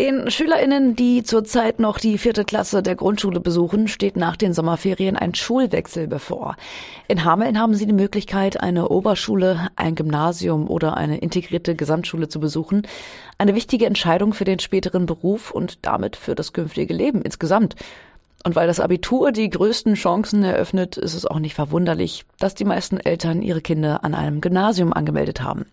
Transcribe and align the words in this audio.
Den 0.00 0.30
SchülerInnen, 0.30 0.96
die 0.96 1.24
zurzeit 1.24 1.78
noch 1.78 1.98
die 1.98 2.16
vierte 2.16 2.46
Klasse 2.46 2.82
der 2.82 2.94
Grundschule 2.94 3.38
besuchen, 3.38 3.86
steht 3.86 4.16
nach 4.16 4.34
den 4.34 4.54
Sommerferien 4.54 5.14
ein 5.14 5.34
Schulwechsel 5.34 6.08
bevor. 6.08 6.56
In 7.06 7.22
Hameln 7.26 7.60
haben 7.60 7.74
sie 7.74 7.84
die 7.84 7.92
Möglichkeit, 7.92 8.62
eine 8.62 8.88
Oberschule, 8.88 9.68
ein 9.76 9.96
Gymnasium 9.96 10.70
oder 10.70 10.96
eine 10.96 11.18
integrierte 11.18 11.74
Gesamtschule 11.74 12.28
zu 12.28 12.40
besuchen. 12.40 12.86
Eine 13.36 13.54
wichtige 13.54 13.84
Entscheidung 13.84 14.32
für 14.32 14.46
den 14.46 14.58
späteren 14.58 15.04
Beruf 15.04 15.50
und 15.50 15.84
damit 15.84 16.16
für 16.16 16.34
das 16.34 16.54
künftige 16.54 16.94
Leben 16.94 17.20
insgesamt. 17.20 17.76
Und 18.42 18.56
weil 18.56 18.66
das 18.66 18.80
Abitur 18.80 19.32
die 19.32 19.50
größten 19.50 19.94
Chancen 19.94 20.42
eröffnet, 20.42 20.96
ist 20.96 21.14
es 21.14 21.26
auch 21.26 21.38
nicht 21.38 21.54
verwunderlich, 21.54 22.24
dass 22.38 22.54
die 22.54 22.64
meisten 22.64 22.96
Eltern 22.96 23.42
ihre 23.42 23.60
Kinder 23.60 24.02
an 24.02 24.14
einem 24.14 24.40
Gymnasium 24.40 24.94
angemeldet 24.94 25.42
haben. 25.42 25.66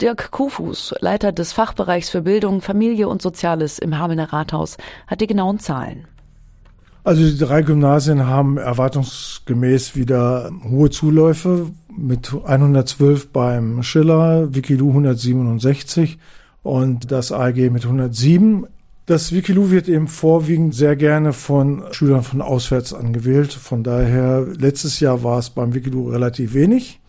Dirk 0.00 0.30
Kufus, 0.30 0.94
Leiter 1.00 1.32
des 1.32 1.52
Fachbereichs 1.52 2.10
für 2.10 2.22
Bildung, 2.22 2.60
Familie 2.60 3.08
und 3.08 3.22
Soziales 3.22 3.78
im 3.78 3.98
Hamelner 3.98 4.32
Rathaus, 4.32 4.76
hat 5.06 5.22
die 5.22 5.26
genauen 5.26 5.58
Zahlen. 5.58 6.06
Also 7.04 7.22
die 7.22 7.38
drei 7.38 7.62
Gymnasien 7.62 8.26
haben 8.26 8.58
erwartungsgemäß 8.58 9.96
wieder 9.96 10.52
hohe 10.70 10.90
Zuläufe 10.90 11.70
mit 11.96 12.32
112 12.32 13.30
beim 13.30 13.82
Schiller, 13.82 14.54
Wikilu 14.54 14.88
167 14.88 16.18
und 16.62 17.10
das 17.10 17.32
AG 17.32 17.70
mit 17.70 17.84
107. 17.84 18.66
Das 19.06 19.32
Wikilu 19.32 19.70
wird 19.70 19.88
eben 19.88 20.06
vorwiegend 20.06 20.74
sehr 20.76 20.94
gerne 20.94 21.32
von 21.32 21.82
Schülern 21.90 22.22
von 22.22 22.40
auswärts 22.40 22.94
angewählt. 22.94 23.52
Von 23.52 23.82
daher, 23.82 24.46
letztes 24.56 25.00
Jahr 25.00 25.24
war 25.24 25.38
es 25.38 25.50
beim 25.50 25.74
Wikilu 25.74 26.10
relativ 26.10 26.54
wenig. 26.54 27.00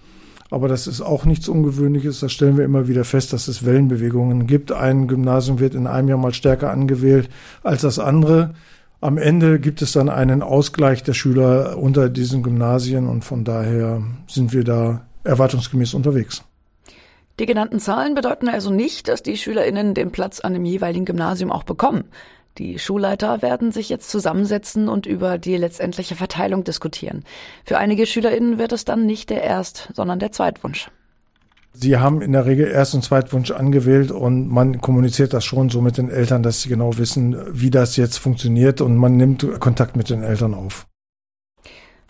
Aber 0.50 0.68
das 0.68 0.88
ist 0.88 1.02
auch 1.02 1.26
nichts 1.26 1.48
Ungewöhnliches. 1.48 2.20
Da 2.20 2.30
stellen 2.30 2.58
wir 2.58 2.66
immer 2.66 2.88
wieder 2.88 3.06
fest, 3.06 3.32
dass 3.32 3.48
es 3.48 3.66
Wellenbewegungen 3.66 4.48
gibt. 4.48 4.72
Ein 4.72 5.08
Gymnasium 5.08 5.60
wird 5.60 5.76
in 5.76 5.86
einem 5.86 6.08
Jahr 6.08 6.18
mal 6.18 6.34
stärker 6.34 6.72
angewählt 6.72 7.30
als 7.64 7.82
das 7.82 8.00
andere. 8.00 8.54
Am 9.00 9.18
Ende 9.18 9.60
gibt 9.60 9.82
es 9.82 9.92
dann 9.92 10.10
einen 10.10 10.42
Ausgleich 10.42 11.04
der 11.04 11.14
Schüler 11.14 11.78
unter 11.78 12.10
diesen 12.10 12.42
Gymnasien 12.42 13.08
und 13.08 13.24
von 13.26 13.44
daher 13.44 14.02
sind 14.28 14.54
wir 14.54 14.64
da 14.64 15.06
erwartungsgemäß 15.24 15.94
unterwegs. 15.94 16.44
Die 17.40 17.46
genannten 17.48 17.80
Zahlen 17.80 18.14
bedeuten 18.14 18.48
also 18.48 18.70
nicht, 18.70 19.08
dass 19.08 19.24
die 19.24 19.38
SchülerInnen 19.38 19.96
den 19.96 20.12
Platz 20.12 20.40
an 20.40 20.54
dem 20.54 20.66
jeweiligen 20.66 21.06
Gymnasium 21.06 21.52
auch 21.52 21.64
bekommen. 21.64 22.06
Die 22.60 22.78
Schulleiter 22.78 23.42
werden 23.42 23.72
sich 23.72 23.90
jetzt 23.90 24.12
zusammensetzen 24.12 24.88
und 24.88 25.08
über 25.08 25.40
die 25.40 25.58
letztendliche 25.58 26.16
Verteilung 26.16 26.64
diskutieren. 26.64 27.24
Für 27.66 27.80
einige 27.80 28.06
SchülerInnen 28.06 28.60
wird 28.60 28.72
es 28.72 28.86
dann 28.86 29.08
nicht 29.08 29.32
der 29.32 29.42
Erst-, 29.42 29.90
sondern 29.96 30.20
der 30.20 30.32
Zweitwunsch. 30.32 30.92
Sie 31.76 31.98
haben 31.98 32.22
in 32.22 32.34
der 32.34 32.46
Regel 32.46 32.68
Erst- 32.68 32.94
und 32.94 33.04
Zweitwunsch 33.04 33.50
angewählt 33.50 34.12
und 34.12 34.48
man 34.48 34.80
kommuniziert 34.80 35.34
das 35.34 35.44
schon 35.44 35.70
so 35.70 35.82
mit 35.82 35.98
den 35.98 36.10
Eltern, 36.10 36.44
dass 36.44 36.62
sie 36.62 36.70
genau 36.70 37.00
wissen, 37.00 37.36
wie 37.50 37.72
das 37.72 37.98
jetzt 37.98 38.18
funktioniert 38.18 38.80
und 38.80 38.96
man 38.96 39.18
nimmt 39.18 39.60
Kontakt 39.60 39.96
mit 39.96 40.12
den 40.12 40.22
Eltern 40.22 40.54
auf. 40.54 40.86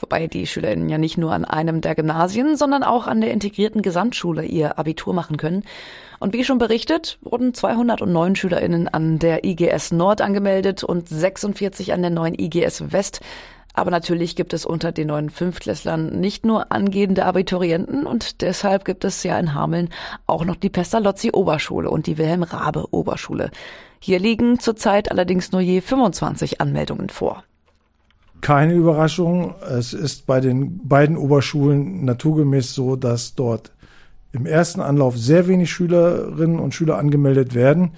Wobei 0.03 0.27
die 0.27 0.45
SchülerInnen 0.45 0.89
ja 0.89 0.97
nicht 0.97 1.17
nur 1.17 1.31
an 1.31 1.45
einem 1.45 1.79
der 1.79 1.95
Gymnasien, 1.95 2.57
sondern 2.57 2.83
auch 2.83 3.07
an 3.07 3.21
der 3.21 3.31
integrierten 3.31 3.81
Gesamtschule 3.81 4.43
ihr 4.43 4.77
Abitur 4.77 5.13
machen 5.13 5.37
können. 5.37 5.63
Und 6.19 6.33
wie 6.33 6.43
schon 6.43 6.57
berichtet, 6.57 7.19
wurden 7.21 7.53
209 7.53 8.35
SchülerInnen 8.35 8.89
an 8.89 9.17
der 9.17 9.45
IGS 9.45 9.93
Nord 9.93 10.19
angemeldet 10.19 10.83
und 10.83 11.07
46 11.07 11.93
an 11.93 12.01
der 12.01 12.11
neuen 12.11 12.37
IGS 12.37 12.91
West. 12.91 13.21
Aber 13.73 13.91
natürlich 13.91 14.35
gibt 14.35 14.51
es 14.51 14.65
unter 14.65 14.91
den 14.91 15.07
neuen 15.07 15.29
Fünftklässlern 15.29 16.19
nicht 16.19 16.45
nur 16.45 16.73
angehende 16.73 17.23
Abiturienten 17.23 18.05
und 18.05 18.41
deshalb 18.41 18.83
gibt 18.83 19.05
es 19.05 19.23
ja 19.23 19.39
in 19.39 19.53
Hameln 19.53 19.87
auch 20.27 20.43
noch 20.43 20.57
die 20.57 20.69
Pestalozzi 20.69 21.31
Oberschule 21.31 21.89
und 21.89 22.07
die 22.07 22.17
Wilhelm 22.17 22.43
Rabe 22.43 22.87
Oberschule. 22.91 23.51
Hier 23.99 24.19
liegen 24.19 24.59
zurzeit 24.59 25.09
allerdings 25.09 25.53
nur 25.53 25.61
je 25.61 25.79
25 25.79 26.59
Anmeldungen 26.59 27.07
vor 27.07 27.45
keine 28.43 28.73
Überraschung. 28.73 29.55
Es 29.67 29.93
ist 29.93 30.27
bei 30.27 30.41
den 30.41 30.85
beiden 30.85 31.15
Oberschulen 31.15 32.03
naturgemäß 32.03 32.73
so, 32.73 32.97
dass 32.97 33.35
dort 33.35 33.71
im 34.33 34.45
ersten 34.45 34.81
Anlauf 34.81 35.17
sehr 35.17 35.47
wenig 35.47 35.71
Schülerinnen 35.71 36.59
und 36.59 36.73
Schüler 36.73 36.97
angemeldet 36.97 37.55
werden. 37.55 37.91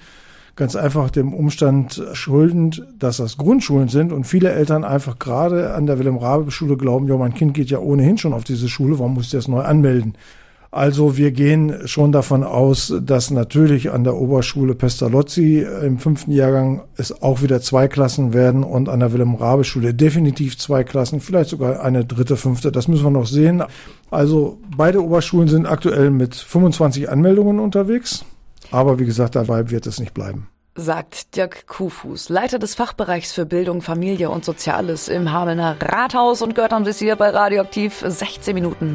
Ganz 0.54 0.76
einfach 0.76 1.10
dem 1.10 1.34
Umstand 1.34 2.00
schuldend, 2.12 2.86
dass 2.96 3.16
das 3.16 3.36
Grundschulen 3.36 3.88
sind 3.88 4.12
und 4.12 4.24
viele 4.24 4.52
Eltern 4.52 4.84
einfach 4.84 5.18
gerade 5.18 5.74
an 5.74 5.86
der 5.86 5.98
Wilhelm-Rabe-Schule 5.98 6.76
glauben, 6.76 7.08
ja, 7.08 7.16
mein 7.16 7.34
Kind 7.34 7.52
geht 7.52 7.68
ja 7.68 7.80
ohnehin 7.80 8.16
schon 8.16 8.32
auf 8.32 8.44
diese 8.44 8.68
Schule, 8.68 8.98
warum 9.00 9.14
muss 9.14 9.26
ich 9.26 9.32
das 9.32 9.48
neu 9.48 9.62
anmelden? 9.62 10.14
Also 10.76 11.16
wir 11.16 11.30
gehen 11.30 11.88
schon 11.88 12.12
davon 12.12 12.44
aus, 12.44 12.92
dass 13.00 13.30
natürlich 13.30 13.92
an 13.92 14.04
der 14.04 14.14
Oberschule 14.14 14.74
Pestalozzi 14.74 15.66
im 15.82 15.98
fünften 15.98 16.32
Jahrgang 16.32 16.82
es 16.98 17.22
auch 17.22 17.40
wieder 17.40 17.62
zwei 17.62 17.88
Klassen 17.88 18.34
werden 18.34 18.62
und 18.62 18.90
an 18.90 19.00
der 19.00 19.10
Wilhelm-Rabe-Schule 19.10 19.94
definitiv 19.94 20.58
zwei 20.58 20.84
Klassen, 20.84 21.22
vielleicht 21.22 21.48
sogar 21.48 21.80
eine 21.80 22.04
dritte, 22.04 22.36
fünfte. 22.36 22.72
Das 22.72 22.88
müssen 22.88 23.04
wir 23.04 23.10
noch 23.10 23.26
sehen. 23.26 23.64
Also 24.10 24.58
beide 24.76 25.02
Oberschulen 25.02 25.48
sind 25.48 25.64
aktuell 25.64 26.10
mit 26.10 26.34
25 26.34 27.08
Anmeldungen 27.08 27.58
unterwegs. 27.58 28.26
Aber 28.70 28.98
wie 28.98 29.06
gesagt, 29.06 29.34
dabei 29.34 29.70
wird 29.70 29.86
es 29.86 29.98
nicht 29.98 30.12
bleiben 30.12 30.46
sagt 30.76 31.36
Dirk 31.36 31.66
Kuhfuß, 31.66 32.28
Leiter 32.28 32.58
des 32.58 32.74
Fachbereichs 32.74 33.32
für 33.32 33.46
Bildung, 33.46 33.80
Familie 33.82 34.30
und 34.30 34.44
Soziales 34.44 35.08
im 35.08 35.32
Hamelner 35.32 35.76
Rathaus 35.80 36.42
und 36.42 36.54
gehört 36.54 36.72
dann 36.72 36.84
bis 36.84 36.98
hier 36.98 37.16
bei 37.16 37.30
Radioaktiv 37.30 38.04
16 38.06 38.54
Minuten 38.54 38.84